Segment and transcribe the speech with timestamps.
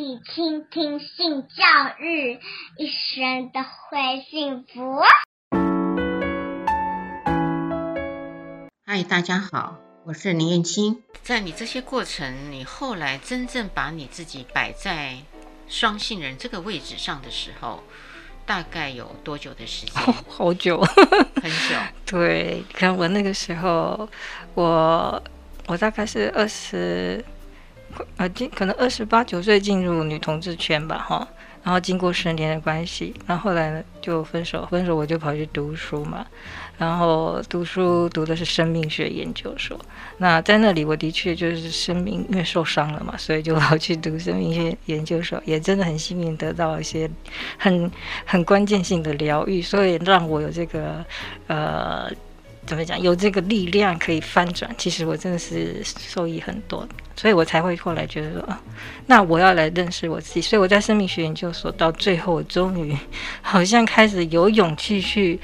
[0.00, 1.62] 起倾听性教
[1.98, 2.40] 育，
[2.78, 5.02] 一生都会幸福。
[8.86, 9.76] 嗨，大家好，
[10.06, 11.02] 我是林燕青。
[11.22, 15.18] 在你这些过程，你后来真正把你自己摆在
[15.68, 17.84] 双性人这个位置上的时候，
[18.46, 20.02] 大概有多久的时间？
[20.02, 20.80] 哦、好久，
[21.42, 21.76] 很久。
[22.06, 24.08] 对，看我那个时候，
[24.54, 25.22] 我
[25.66, 27.22] 我大概是二十。
[28.16, 31.26] 呃，进可能二十八九岁进入女同志圈吧，哈，
[31.62, 36.26] 然后经过十年的关系，然后后来呢就分手，分手我就跑去读书嘛，
[36.78, 39.78] 然后读书读的是生命学研究所，
[40.18, 47.10] 那在那里我的确就是生命因为受伤了嘛，所以就跑去读生命学研究所，也真的很幸运得到一些
[47.58, 47.90] 很
[48.24, 51.04] 很关键性的疗愈，所以让我有这个
[51.46, 52.10] 呃。
[52.66, 53.00] 怎么讲？
[53.00, 56.86] 有这个力量可以翻转，其实我真的是受益很多，
[57.16, 58.48] 所以我才会后来觉得说，
[59.06, 60.40] 那我要来认识我自己。
[60.40, 62.96] 所以我在生命学研究所到最后，我终于
[63.42, 65.40] 好像开始有勇气去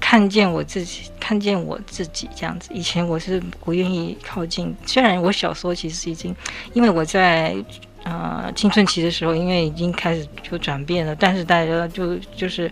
[0.00, 2.70] 看见我自己，看见我自己这样子。
[2.72, 6.34] 以前我是不愿意靠近，虽然我小时候其实已经，
[6.72, 7.54] 因为我在
[8.02, 12.68] 呃青春期的时候，因为已经开始就转变了，但是大家就就是。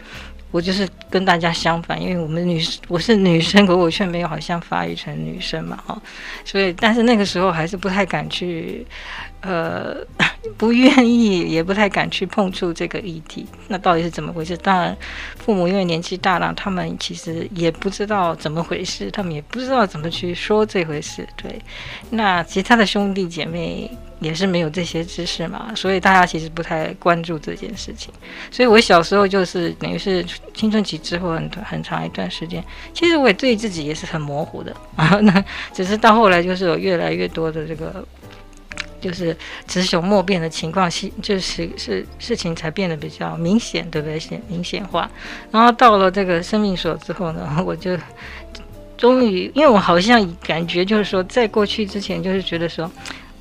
[0.52, 6.00] 我就是跟大家相反，因为我们女我是女生，可我却没有好像发育成女生嘛，哈，
[6.44, 8.86] 所以但是那个时候还是不太敢去，
[9.40, 9.96] 呃，
[10.56, 13.46] 不愿意，也不太敢去碰触这个议题。
[13.68, 14.56] 那到底是怎么回事？
[14.56, 14.96] 当然，
[15.38, 21.26] 父母因为年纪大了，他们其实也不知道怎么回事，他们也不知道怎么去说这回事。
[21.36, 21.60] 对，
[22.10, 23.90] 那其他的兄弟姐妹。
[24.22, 28.14] 也是没有这些知识嘛，所以大家其实不太关注这件事情。
[28.52, 32.62] 所以我小时候就是等于是青春期之后很很长一段时间，
[32.94, 35.18] 其实我也对自己也是很模糊的啊。
[35.22, 38.06] 那 只是到后来就是有越来越多的这个，
[39.02, 39.36] 就是
[39.66, 44.18] 雌雄莫辨的情况，是就是是事情才变得比较明显，对不对？
[44.18, 45.10] 显明显化。
[45.50, 47.98] 然后到了这个生命所之后呢， 我就
[48.96, 52.90] 终于，因为我好像感觉就是说，在过去之前就是觉得说。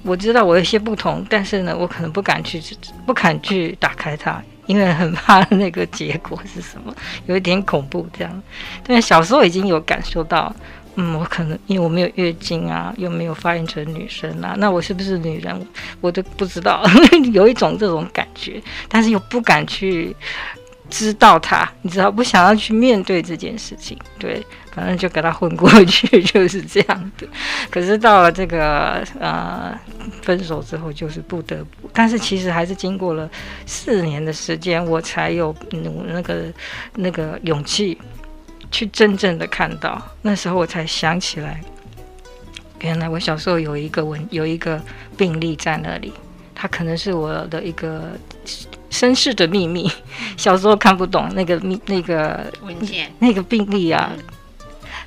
[0.04, 2.60] 我知道我有些不同，但是呢，我可能不敢去，
[3.06, 6.92] 不敢去打开它，因为很怕 那个结果是什么，
[7.28, 8.44] 有一点恐怖这样。
[8.84, 10.52] 但是小时候已经有感受到，
[11.02, 15.68] 嗯，我可能因为我没有月经啊，又没有发育成女生啊，那我是不是女人，
[16.00, 16.84] 我都不知道，
[17.34, 20.16] 有一种这种感觉，但是又不敢去。
[20.90, 27.26] 知道他，你知道不想要去面对这件事情，对，反正就给他混过去， 就是这样的。
[27.70, 29.74] 可是到了这个呃
[30.22, 33.30] 分手之后，就是不得不，但是其实还是经过了
[33.66, 36.44] 四年的时间，我才有那个
[36.98, 37.98] 那个勇气
[38.72, 40.02] 去真正的看到。
[40.22, 41.62] 那时候我才想起来，
[42.80, 44.82] 原来我小时候有一个文有一个
[45.18, 46.14] 病例在那里，
[46.56, 48.12] 它可能是我的一个。
[48.90, 49.90] 身世的秘密，
[50.36, 54.12] 小时候看不懂那个秘那个文件，那个病例啊，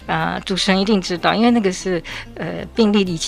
[0.07, 2.03] 啊、呃，主持人一定知道，因为那个是
[2.35, 3.21] 呃病历里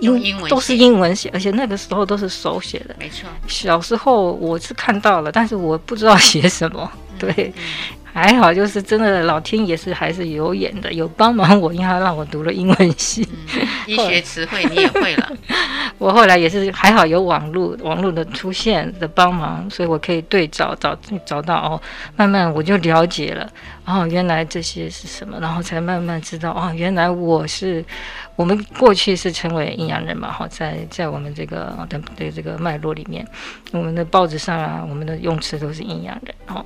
[0.00, 3.28] 英英文都是英文写，而且那个时候都是手写的，没错。
[3.46, 7.30] 小时候我是看到了，但是我不知道写什么，对。
[7.30, 15.32] 嗯嗯还好，就是真的，老天也是还是有眼的，有帮忙我，因为他让我读了英文系，嗯、医学词汇你也会了。
[15.98, 21.80] 我后来也是还好，有网络网络的出现的帮忙，所以我可以对照找找到哦，
[22.16, 23.48] 慢慢我就了解了
[23.84, 27.84] 哦，原来这些是什么，然后才慢慢知道哦，原来我是
[28.34, 33.24] 我们过去是称为阴阳人嘛，哈，在在我们这个的的这个脉络里面，
[33.70, 36.64] 我们的报纸上啊，我们的用词都是阴阳人，哦。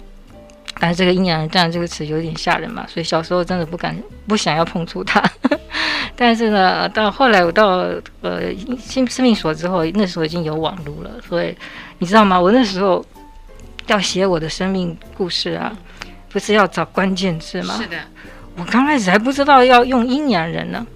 [0.81, 3.97] 但是这个阴阳人这样这个词有点吓人嘛，所以小时候真的不敢
[4.27, 5.23] 不想要碰触它。
[6.17, 7.85] 但是呢，到后来我到
[8.21, 11.57] 呃新生命所之后，那时候已经有网络了，所以
[11.99, 12.41] 你知道吗？
[12.41, 13.05] 我那时候
[13.87, 15.73] 要写我的生命故事啊，
[16.29, 17.75] 不是要找关键字吗？
[17.81, 17.97] 是的，
[18.57, 20.87] 我刚开始还不知道要用阴阳人呢。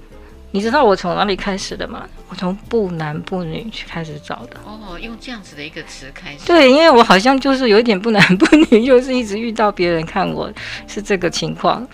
[0.57, 2.09] 你知道我从哪里开始的吗？
[2.31, 4.57] 我从不男不女去开始找的。
[4.65, 6.47] 哦，用这样子的一个词开始。
[6.47, 10.51] 对，因为我好像就是有一点不男不女， 就是一直遇到别人看我
[10.89, 11.87] 是这个情况，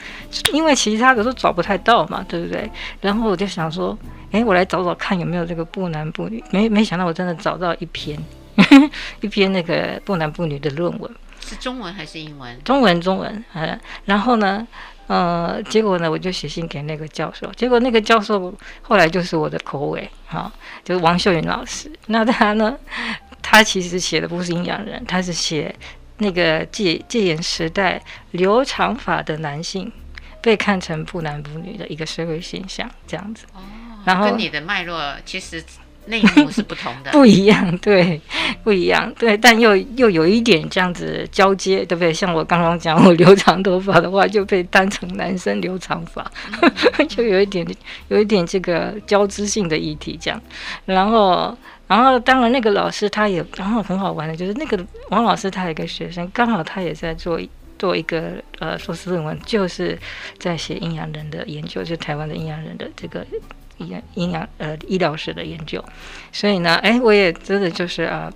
[0.53, 2.71] 因为其他的都找不太到嘛，对不对？
[3.01, 3.99] 然后我就想说，
[4.31, 6.41] 哎，我来找找看有没有这个不男不女。
[6.53, 8.17] 没没想到我真的找到一篇，
[9.23, 11.11] 一篇那个不男不女的论文。
[11.45, 12.57] 是中文还是英文？
[12.63, 13.45] 中文，中文。
[13.55, 14.65] 嗯，然后呢？
[15.13, 18.51] 呃，结果呢，我就写信给那个教授，结果那个教授
[18.81, 21.93] 后来就是我的口尾，哈、哦，就是王秀云老师。
[22.07, 22.75] 那他呢，
[23.43, 25.75] 他其实写的不是阴阳人，他是写
[26.17, 29.93] 那个戒戒严时代留长发的男性
[30.41, 33.45] 被看成不男不女的一个社会现象，这样子。
[33.53, 33.61] 哦，
[34.07, 35.63] 然后跟你的脉络其实
[36.07, 38.19] 内幕是不同的， 不一样，对，
[38.65, 42.13] 不一样，对，但又又有一点这样子交接，对不对？
[42.13, 46.31] 像我刚刚讲，我留长头发的话，就被当成男生留长发，
[46.61, 47.67] 嗯、 就有一点，
[48.09, 50.41] 有一点这个交织性的议题这样。
[50.85, 51.57] 然后，
[51.89, 54.79] 然后当然那个老师他也，然后很好玩的，就是那个
[55.11, 57.41] 王老师他有一个学生，刚好他也在做
[57.79, 59.99] 做一个呃硕士论文，就是
[60.39, 63.27] 在写阴阳人的研究，就台湾的阴阳人的这个。
[63.79, 65.83] 阴阴阳呃医疗史的研究，
[66.31, 68.33] 所以呢，哎，我也真的就是啊，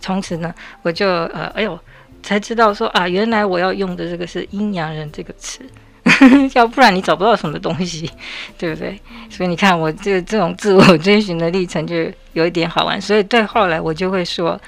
[0.00, 0.52] 从此呢，
[0.82, 1.78] 我就呃，哎呦，
[2.22, 5.60] 才知道说啊，原来我要用的这个是阴阳人这个词，
[6.54, 8.10] 要不然你找不到什么东西，
[8.58, 9.00] 对不对？
[9.28, 14.60] 所以你看我这这种自我追寻的历程就有一点好玩，所以对后来我就会说，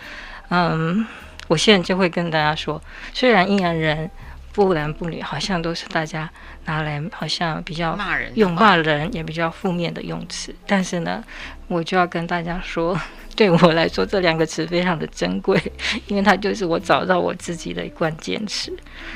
[0.50, 1.06] 嗯，
[1.48, 2.80] 我现在就会跟大家说，
[3.12, 4.10] 虽然阴阳人。
[4.52, 6.30] 不男不女，好像都是大家
[6.66, 10.54] 拿来好像比较骂人用骂人也比较负面的用词。
[10.66, 11.24] 但是呢，
[11.68, 12.98] 我就要跟大家说，
[13.34, 15.58] 对我来说这两个词非常的珍贵，
[16.06, 18.70] 因为它就是我找到我自己的关键词。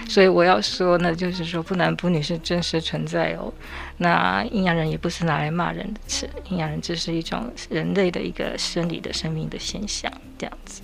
[0.09, 3.53] 所以我要说呢，就是说不男不女是真实存在哦。
[3.99, 10.81] 那阴阳人也不是拿来骂人的词，阴阳人只是一种人类的一个生理的生命的现象，这样子。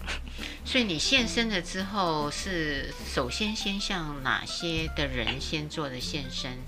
[0.64, 6.59] 所以你现身了之后，是首先先向哪些的人先做的现身？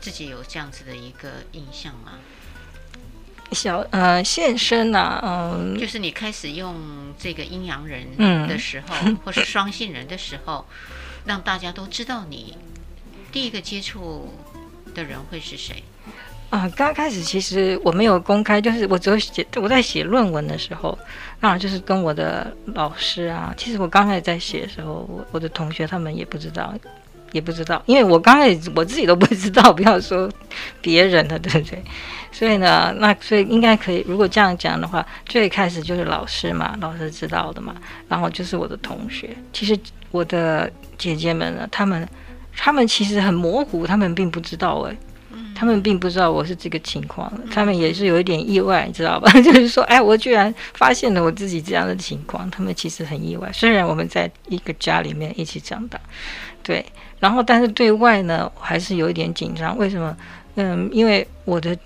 [0.00, 2.18] 自己有这样子的一个印象吗？
[3.52, 8.04] 小呃现身呐、啊，嗯，就是你开始用这个阴阳人
[8.48, 10.66] 的时候，嗯、 或是双性人的时候，
[11.24, 12.58] 让大家都知道你
[13.30, 14.34] 第一个接触
[14.92, 15.84] 的人会是谁？
[16.48, 20.96] 啊，刚开始其实我没有公开，就是我只有写我在写论文的时候，
[21.40, 23.52] 那就是跟我的老师啊。
[23.56, 26.72] 其实我刚开始在写的时候，我我的同学他们也不知道，
[27.32, 30.30] 也不知道，因为我刚开始我自己都不知道，不要说
[30.80, 31.82] 别人的，对不对？
[32.30, 37.74] 所以呢，那所以应该可以，如果这样讲的话，最开始就是老师嘛，老师知道的嘛，
[38.08, 39.36] 然后就是我的同学。
[39.52, 39.76] 其实
[40.12, 42.08] 我的姐姐们呢，他们
[42.56, 44.96] 他们其实很模糊，他们并不知道哎。
[45.56, 49.32] 他们并不知道我是这个情况，他们也是有一点意外，你知道吧？
[49.40, 53.50] 就是说，哎，我居然发现了我自己这样的情况，他们其实很意外。
[53.52, 55.98] 虽然我们在一个家里面一起长大，
[56.62, 56.84] 对，
[57.18, 59.76] 然后但是对外呢，我还是有一点紧张。
[59.78, 60.16] 为什么？
[60.56, 61.76] 嗯，因为我的。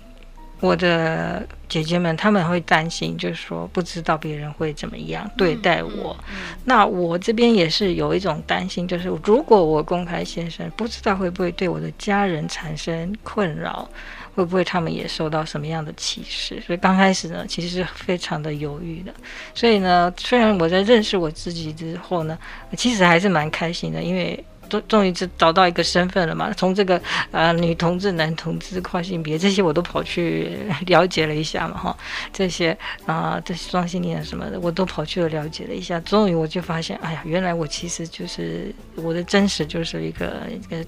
[0.61, 5.89] 我的姐姐们，她们会担心，就是说不知道别人会怎么样对待我。
[5.89, 13.89] 嗯嗯嗯、那我这边也是有一种担心，就是如果我公开现身，不知道会不会对我的家人产生困扰，
[14.35, 16.59] 会不会他们也受到什么样的歧视？
[16.59, 19.13] 所以刚开始呢，其实是非常的犹豫的。
[19.53, 22.37] 所以呢，虽然我在认识我自己之后呢，
[22.75, 24.43] 其实还是蛮开心的，因为。
[24.71, 26.53] 终终于找到一个身份了嘛？
[26.53, 26.99] 从这个、
[27.31, 30.57] 呃、女同志、男同志、跨性别这些我都跑去
[30.87, 31.97] 了解了一下嘛，哈，
[32.31, 35.99] 这些啊、这些双性恋什么的我都跑去了了解了一下。
[35.99, 40.85] 终于我就发现，哎呀，原来我其实就是我的真实就是一个一个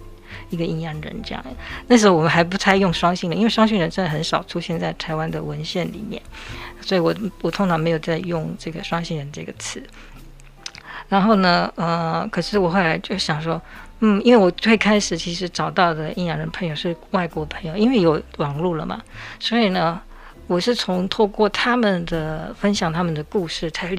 [0.50, 1.46] 一个阴阳人这样。
[1.88, 6.22] 那时候我们还不太用双性人，因为双性人真的很少出现在台湾的文献里面，
[6.82, 9.84] 所以我我通常没有在用这个双性人这个词。
[11.14, 13.62] 然后呢，呃，可是我后来就想说，
[14.00, 19.00] 嗯，因为我最开始其实找到的阴阳人朋友是外国朋友，因为有网络了嘛，
[19.40, 20.02] 所以呢，
[20.48, 23.96] 我是从透过他们的分享他们的故事，才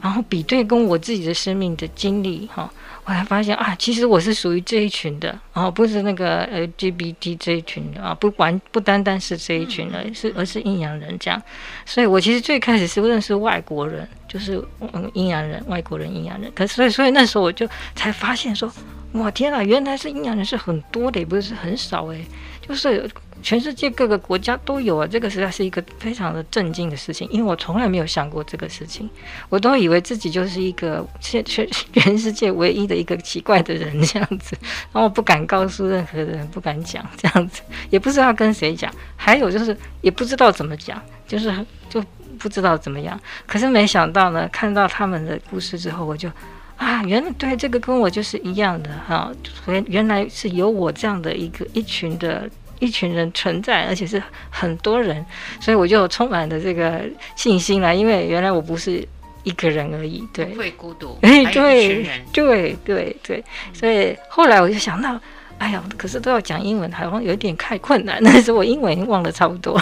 [0.00, 2.72] 然后比对跟我自己的生命的经历，哈。
[3.06, 11.38] 我还发现啊，其实我是属于这一群的，然后不是那个 LGBT 这一群的啊，不完不单单是这一群的，是而是阴阳人这样。
[11.84, 16.52] 所以我其实最开始是认识外国人，就是嗯阴阳人，外国人阴阳人。
[16.54, 18.68] 可是所以所以那时候我就才发现说，
[19.12, 22.26] 哇天啊，原来是阴阳人是很多的，也不是很少诶，
[22.60, 23.08] 就是。
[23.42, 29.10] 全世界各个国家都有啊，这个实在是一个非常的震惊的事情，因为我从来没有想过这个事情，
[29.50, 37.60] 我都以为自己就是一个全全全世界唯一的一个奇怪的人这样子，然后我不敢告诉任何人，不敢讲这样子，
[37.90, 40.98] 也不知道跟谁讲，还有就是也不知道怎么讲，
[41.28, 41.54] 就是
[41.90, 42.02] 就
[42.38, 43.18] 不知道怎么样。
[43.46, 46.30] 可是没想到呢，看到他们的故事之后，我就
[46.76, 49.30] 啊，原来对这个跟我就是一样的哈，
[49.66, 52.48] 原原来是有我这样的一个一群的。
[52.80, 55.24] 一群人存在，而且是很多人，
[55.60, 57.02] 所以我就充满了这个
[57.34, 57.94] 信心了。
[57.94, 59.06] 因为原来我不是
[59.44, 61.16] 一个人而已，对，不会孤独。
[61.22, 65.18] 哎，对，对，对，对，所以后来我就想到，
[65.56, 68.20] 哎呀，可是都要讲英文，好像有一点太困难。
[68.22, 69.80] 但是我英文已经忘了差不多，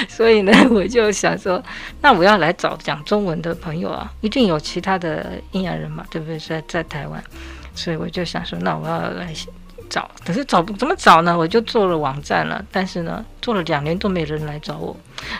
[0.08, 1.62] 所以呢， 我就想说，
[2.00, 6.38] 那我要来找讲中文的朋友啊，一定有其他的阴阳人嘛，对不对？
[6.38, 7.22] 在在台湾，
[7.74, 9.34] 所以我就想说，那我要来。
[9.90, 11.36] 找，可是找怎么找呢？
[11.36, 14.96] 我就做了网站了，但是呢，做了两年都没人来找我，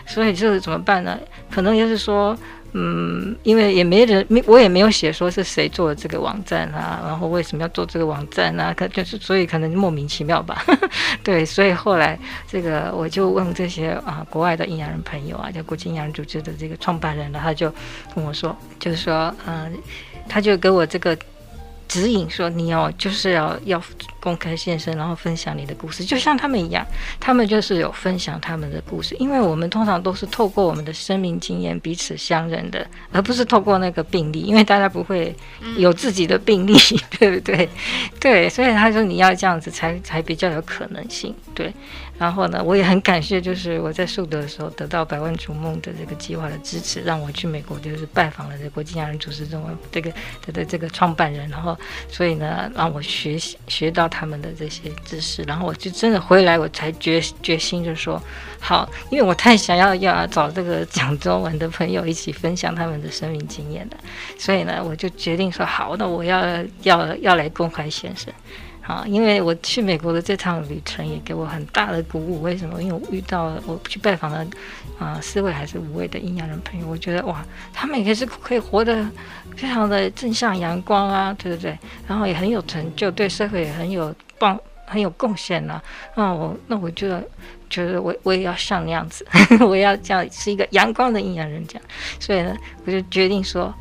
[0.08, 1.16] 所以这怎么办呢？
[1.48, 2.36] 可能就是说。
[2.72, 8.72] 嗯，因为也没人，没我也没有写说是谁做的这个网站啊，然后为什么要做这个网站啊？
[8.76, 10.64] 可就是所以可能莫名其妙吧，
[11.24, 17.72] 对，所以后来这个我就问这些啊国外的阴阳人朋友啊，叫国际阴阳人组织的这个创办人了，他就
[18.14, 19.72] 跟我说，就是说，嗯，
[20.28, 21.16] 他就给我这个。
[21.90, 23.82] 指引说你要就是要要
[24.20, 26.86] 公开现身，然后分享你的故事，就像他们一样，
[27.18, 29.16] 他们就是有分享他们的故事。
[29.18, 35.34] 因为我们通常都是透过我们的生命经验彼此相认的，而不是透过那个病例，因为大家不会
[35.76, 36.74] 有自己的病例，
[37.18, 37.68] 对不对？
[38.20, 41.72] 对，所以他说你要这样子才才比较有可能性，对。
[42.18, 50.10] 然后呢，我也很感谢，就是我在树德的时候得到百万逐梦的这个计划的支持，让我去美国，就是拜访了这国际亚人组织中这个
[50.44, 51.74] 的的这个创办人，然后
[52.10, 58.20] 所以呢，让我学习学到他们的这些知识，然后我就真的回来，我才决决心就说
[58.60, 63.96] 好，因为我太想要要找这个讲中文的朋友一起分享他们的生命经验了，
[64.38, 68.32] 所以呢，我就决定说好，那我要要要来公开先生。
[68.90, 72.42] 啊，因为我去美国的这趟旅程也给我很大的鼓舞。
[72.42, 72.82] 为什么？
[72.82, 74.44] 因为我遇到了我去拜访了
[74.98, 79.08] 啊、四位还是五位的阴阳人朋友，我觉得哇，他们也是可以活得
[79.56, 81.78] 非常的正向阳光啊，对不对？
[82.08, 85.80] 然后也很有成就，对社会也很有帮很有贡献呐。
[86.16, 87.08] 那我那我就
[87.68, 89.24] 觉得我我也要像那样子，
[89.64, 91.82] 我也要这样是一个阳光的阴阳人这样。
[92.18, 93.72] 所以呢，我就决定说。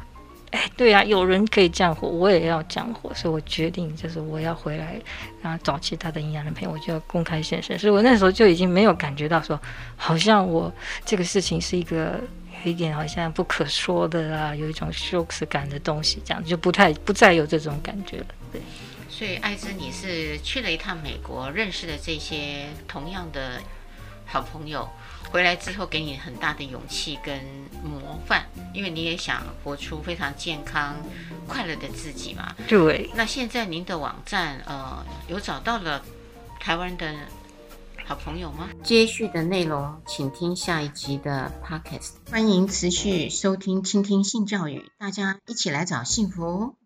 [0.52, 5.00] 哎，对啊，有人可以这样活，我也要这样活，所以我决定就是我要回来，
[5.42, 7.78] 然后找其他的营养人朋友，我就要公开现身。
[7.78, 9.60] 所以我那时候就已经没有感觉到说，
[9.96, 10.74] 好像我
[11.06, 12.20] 这个事情是一个
[12.66, 18.26] 有一点好像不可说的啊，有一种羞耻感的东西，这样就不太不再有这种感觉了。
[18.52, 18.62] 对，
[19.08, 23.62] 所以爱芝，你是去了一趟美国，认识了这些同样的
[24.30, 24.88] 好朋友。
[25.32, 27.40] 回来之后，给你很大的勇气跟
[27.84, 30.96] 模范，因为你也想活出非常健康、
[31.48, 32.56] 快乐的自己嘛。
[32.68, 33.12] 对。
[33.14, 36.04] 那现在您的网站，呃，有找到了
[36.60, 37.14] 台湾的
[38.06, 38.70] 好朋友吗？
[38.84, 42.14] 接续的内容，请听下一集的 Podcast。
[42.32, 46.79] 欢迎持续收听、倾听性教育，大家一起来找幸福。